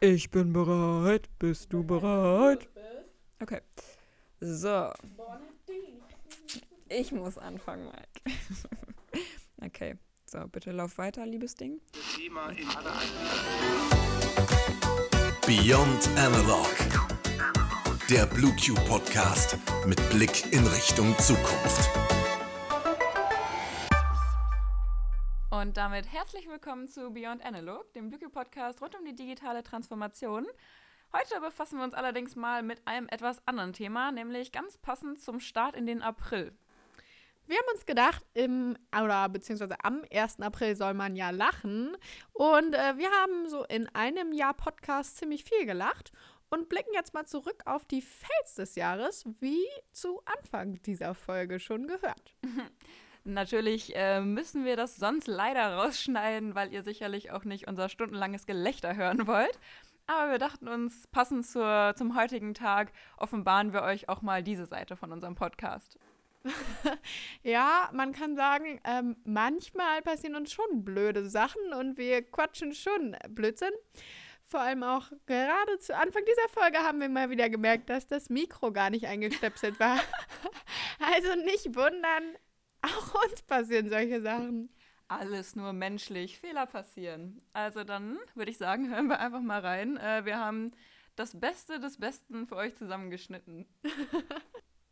[0.00, 1.28] Ich bin bereit.
[1.40, 2.68] Bist du bereit?
[3.40, 3.60] Okay.
[4.40, 4.92] So.
[6.88, 8.38] Ich muss anfangen, Mike.
[9.64, 9.96] okay.
[10.26, 11.80] So, bitte lauf weiter, liebes Ding.
[15.46, 16.74] Beyond Analog.
[18.08, 21.90] Der Blue Q Podcast mit Blick in Richtung Zukunft.
[25.90, 30.46] Damit herzlich willkommen zu Beyond Analog, dem Blue Q Podcast rund um die digitale Transformation.
[31.14, 35.40] Heute befassen wir uns allerdings mal mit einem etwas anderen Thema, nämlich ganz passend zum
[35.40, 36.52] Start in den April.
[37.46, 40.40] Wir haben uns gedacht, im oder beziehungsweise am 1.
[40.40, 41.96] April soll man ja lachen.
[42.34, 46.12] Und äh, wir haben so in einem Jahr Podcast ziemlich viel gelacht
[46.50, 51.58] und blicken jetzt mal zurück auf die Fails des Jahres, wie zu Anfang dieser Folge
[51.58, 52.34] schon gehört.
[53.24, 58.46] Natürlich äh, müssen wir das sonst leider rausschneiden, weil ihr sicherlich auch nicht unser stundenlanges
[58.46, 59.58] Gelächter hören wollt.
[60.06, 64.64] Aber wir dachten uns, passend zur, zum heutigen Tag, offenbaren wir euch auch mal diese
[64.64, 65.98] Seite von unserem Podcast.
[67.42, 73.16] ja, man kann sagen, ähm, manchmal passieren uns schon blöde Sachen und wir quatschen schon
[73.28, 73.72] Blödsinn.
[74.46, 78.30] Vor allem auch gerade zu Anfang dieser Folge haben wir mal wieder gemerkt, dass das
[78.30, 79.98] Mikro gar nicht eingestöpselt war.
[81.00, 82.34] also nicht wundern,
[82.82, 84.70] auch uns passieren solche Sachen.
[85.08, 87.40] Alles nur menschlich, Fehler passieren.
[87.52, 89.96] Also dann würde ich sagen, hören wir einfach mal rein.
[89.96, 90.70] Äh, wir haben
[91.16, 93.66] das Beste des Besten für euch zusammengeschnitten.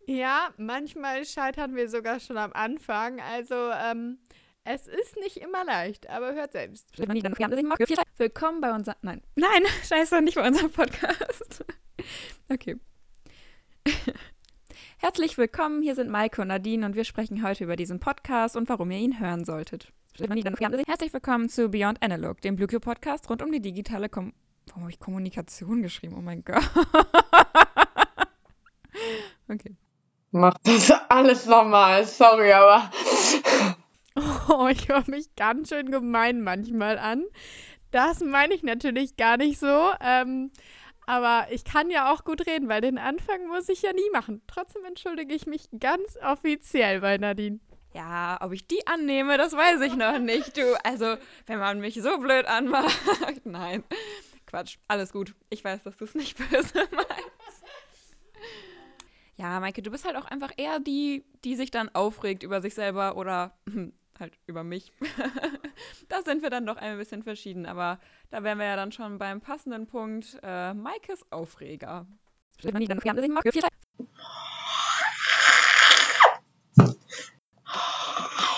[0.08, 3.20] Ja, manchmal scheitern wir sogar schon am Anfang.
[3.20, 4.18] Also, ähm,
[4.62, 6.96] es ist nicht immer leicht, aber hört selbst.
[8.16, 8.96] Willkommen bei unserem.
[9.02, 11.64] Nein, nein, scheiße, nicht bei unserem Podcast.
[12.48, 12.76] Okay.
[15.06, 18.68] Herzlich willkommen, hier sind Maike und Nadine und wir sprechen heute über diesen Podcast und
[18.68, 19.92] warum ihr ihn hören solltet.
[20.18, 24.32] Herzlich willkommen zu Beyond Analog, dem Blue Podcast rund um die digitale Kom
[24.66, 26.16] Warum habe ich Kommunikation geschrieben?
[26.18, 26.58] Oh mein Gott.
[29.48, 29.76] okay.
[30.32, 32.90] Mach das alles nochmal, sorry, aber.
[34.48, 37.22] Oh, ich höre mich ganz schön gemein manchmal an.
[37.92, 39.92] Das meine ich natürlich gar nicht so.
[40.00, 40.50] Ähm,
[41.06, 44.42] aber ich kann ja auch gut reden, weil den Anfang muss ich ja nie machen.
[44.46, 47.60] Trotzdem entschuldige ich mich ganz offiziell bei Nadine.
[47.94, 50.76] Ja, ob ich die annehme, das weiß ich noch nicht, du.
[50.84, 52.94] Also, wenn man mich so blöd anmacht.
[53.44, 53.84] Nein.
[54.44, 55.34] Quatsch, alles gut.
[55.48, 57.64] Ich weiß, dass du es nicht böse meinst.
[59.36, 62.74] Ja, Maike, du bist halt auch einfach eher die, die sich dann aufregt über sich
[62.74, 64.92] selber oder hm, halt über mich.
[66.08, 67.98] da sind wir dann doch ein bisschen verschieden, aber
[68.30, 70.38] da wären wir ja dann schon beim passenden Punkt.
[70.42, 72.06] Äh, Maikes Aufreger.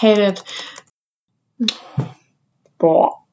[0.01, 0.45] Hate it.
[2.79, 3.29] Boah.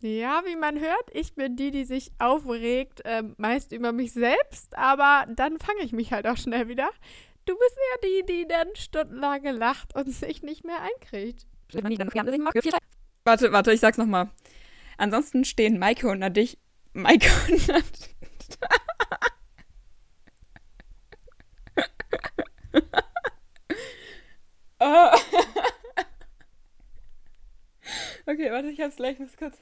[0.00, 4.78] Ja, wie man hört, ich bin die, die sich aufregt, äh, meist über mich selbst,
[4.78, 6.88] aber dann fange ich mich halt auch schnell wieder.
[7.48, 11.46] Du bist ja die, die dann stundenlang lacht und sich nicht mehr einkriegt.
[13.24, 14.30] Warte, warte, ich sag's nochmal.
[14.98, 16.58] Ansonsten stehen Maike und Nadich.
[16.92, 18.14] Maike und Nadich.
[28.26, 29.58] okay, warte, ich hab's gleich, muss kurz.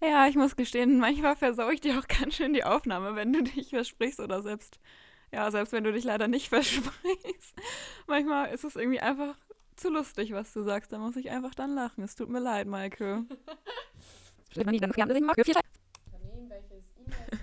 [0.00, 3.42] ja, ich muss gestehen, manchmal versau ich dir auch ganz schön die Aufnahme, wenn du
[3.42, 4.78] dich versprichst oder selbst,
[5.32, 7.54] ja, selbst wenn du dich leider nicht versprichst.
[8.06, 9.36] Manchmal ist es irgendwie einfach
[9.76, 10.92] zu lustig, was du sagst.
[10.92, 12.04] Da muss ich einfach dann lachen.
[12.04, 13.24] Es tut mir leid, Maike.
[14.56, 17.40] Unternehmen, welches E-Mail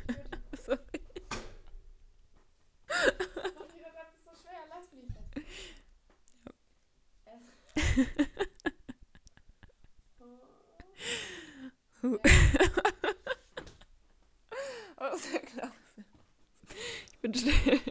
[14.98, 15.72] oh, sehr klar.
[17.12, 17.82] Ich bin still.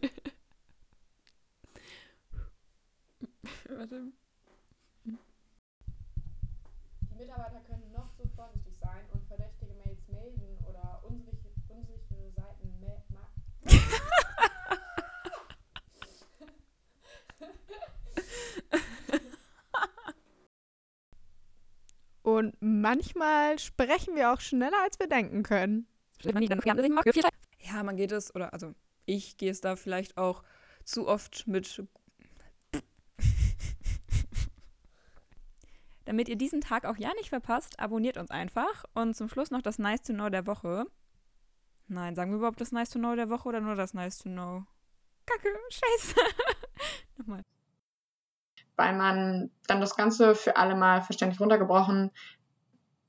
[3.76, 4.10] Warte.
[5.04, 5.14] Die
[7.18, 13.16] Mitarbeiter können noch so vorsichtig sein und verdächtige Mails melden oder unsichere Seiten melden.
[22.22, 25.86] Und manchmal sprechen wir auch schneller, als wir denken können.
[26.22, 28.74] Ja, man geht es, oder also
[29.04, 30.42] ich gehe es da vielleicht auch
[30.84, 31.84] zu oft mit.
[36.06, 38.84] Damit ihr diesen Tag auch ja nicht verpasst, abonniert uns einfach.
[38.94, 40.86] Und zum Schluss noch das Nice to Know der Woche.
[41.88, 44.30] Nein, sagen wir überhaupt das Nice to Know der Woche oder nur das Nice to
[44.30, 44.64] Know?
[45.26, 46.14] kacke, scheiße.
[47.18, 47.42] Nochmal.
[48.76, 52.10] Weil man dann das Ganze für alle mal verständlich runtergebrochen.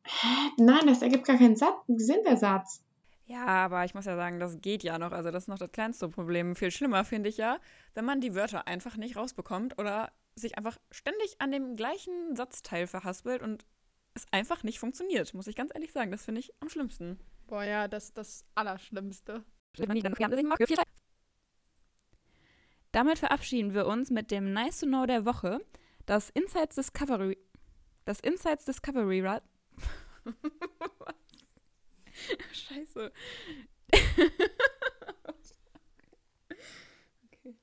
[0.03, 0.51] Hä?
[0.57, 2.83] Nein, das ergibt gar keinen Satz, Sinn, der Satz.
[3.25, 5.11] Ja, aber ich muss ja sagen, das geht ja noch.
[5.11, 6.55] Also das ist noch das kleinste Problem.
[6.55, 7.57] Viel schlimmer finde ich ja,
[7.93, 12.87] wenn man die Wörter einfach nicht rausbekommt oder sich einfach ständig an dem gleichen Satzteil
[12.87, 13.65] verhaspelt und
[14.13, 16.11] es einfach nicht funktioniert, muss ich ganz ehrlich sagen.
[16.11, 17.19] Das finde ich am schlimmsten.
[17.47, 19.43] Boah, ja, das ist das Allerschlimmste.
[22.91, 25.59] Damit verabschieden wir uns mit dem Nice to Know der Woche,
[26.05, 27.37] das Insights Discovery.
[28.05, 29.43] Das Insights Discovery Rad.
[32.51, 33.11] Scheiße.
[37.25, 37.55] okay.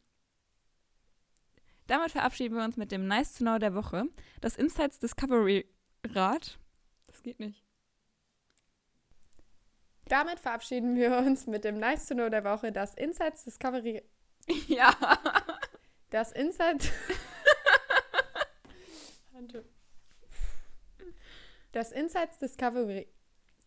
[1.95, 4.07] Damit verabschieden wir uns mit dem Nice to Know der Woche,
[4.41, 5.65] das Insights Discovery
[6.05, 6.59] Rad.
[7.07, 7.63] Das geht nicht.
[10.07, 14.03] Damit verabschieden wir uns mit dem Nice to Know der Woche, das Insights Discovery.
[14.67, 14.93] Ja.
[16.11, 16.91] Das Insights.
[21.71, 23.07] das Insights Discovery.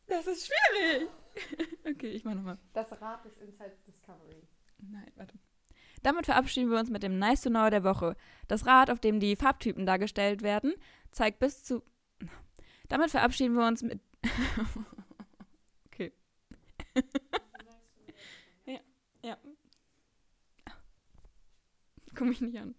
[0.07, 1.09] Das ist schwierig.
[1.89, 2.57] Okay, ich mach nochmal.
[2.73, 4.45] Das Rad des Insights Discovery.
[4.79, 5.39] Nein, warte.
[6.03, 8.15] Damit verabschieden wir uns mit dem Nice to Know der Woche.
[8.47, 10.73] Das Rad, auf dem die Farbtypen dargestellt werden,
[11.11, 11.83] zeigt bis zu.
[12.87, 13.99] Damit verabschieden wir uns mit.
[15.87, 16.13] okay.
[18.65, 18.79] ja,
[19.23, 19.37] ja.
[22.15, 22.75] Guck mich nicht an.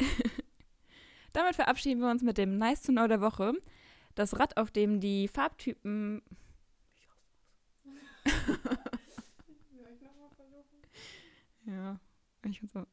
[1.32, 3.54] Damit verabschieden wir uns mit dem Nice to Know der Woche.
[4.14, 6.22] Das Rad, auf dem die Farbtypen.
[11.64, 11.98] ja,
[12.50, 12.86] ich so.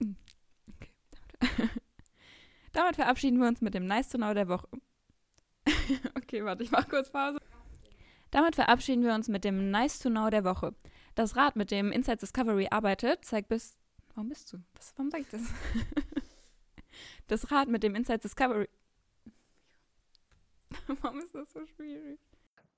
[0.00, 0.16] Hm,
[0.68, 0.90] Okay.
[2.72, 4.68] Damit verabschieden wir uns mit dem Nice to Know der Woche.
[6.14, 7.38] okay, warte, ich mach kurz Pause.
[8.30, 10.74] Damit verabschieden wir uns mit dem Nice to Know der Woche.
[11.14, 13.78] Das Rad, mit dem Inside Discovery arbeitet, zeigt bis.
[14.14, 14.58] Warum bist du?
[14.74, 15.40] Das, warum sag ich das?
[17.28, 18.68] das Rad, mit dem Inside Discovery.
[21.00, 22.18] warum ist das so schwierig?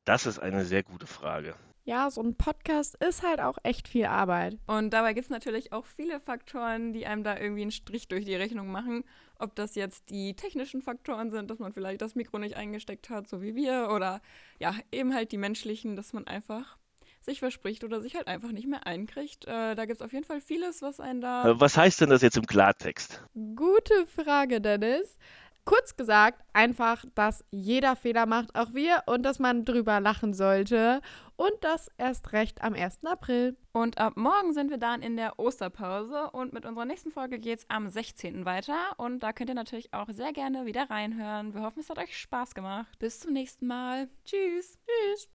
[0.08, 1.54] Das ist eine sehr gute Frage.
[1.84, 4.56] Ja, so ein Podcast ist halt auch echt viel Arbeit.
[4.66, 8.24] Und dabei gibt es natürlich auch viele Faktoren, die einem da irgendwie einen Strich durch
[8.24, 9.04] die Rechnung machen.
[9.38, 13.28] Ob das jetzt die technischen Faktoren sind, dass man vielleicht das Mikro nicht eingesteckt hat,
[13.28, 14.22] so wie wir, oder
[14.58, 16.78] ja, eben halt die menschlichen, dass man einfach
[17.20, 19.44] sich verspricht oder sich halt einfach nicht mehr einkriegt.
[19.44, 21.50] Äh, da gibt es auf jeden Fall vieles, was einen da.
[21.50, 23.22] Äh, Was heißt denn das jetzt im Klartext?
[23.34, 25.18] Gute Frage, Dennis.
[25.68, 31.02] Kurz gesagt, einfach, dass jeder Fehler macht, auch wir, und dass man drüber lachen sollte.
[31.36, 33.04] Und das erst recht am 1.
[33.04, 33.54] April.
[33.72, 37.58] Und ab morgen sind wir dann in der Osterpause und mit unserer nächsten Folge geht
[37.58, 38.46] es am 16.
[38.46, 38.78] weiter.
[38.96, 41.52] Und da könnt ihr natürlich auch sehr gerne wieder reinhören.
[41.52, 42.98] Wir hoffen, es hat euch Spaß gemacht.
[42.98, 44.08] Bis zum nächsten Mal.
[44.24, 44.78] Tschüss.
[44.86, 45.28] Tschüss.